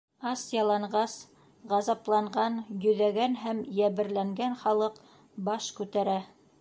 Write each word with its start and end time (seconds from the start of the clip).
Ас-яланғас, 0.29 1.17
ғазапланған, 1.73 2.57
йөҙәгән 2.87 3.37
һәм 3.43 3.61
йәберләнгән 3.83 4.57
халыҡ 4.63 4.99
баш 5.51 5.69
күтәрә. 5.83 6.19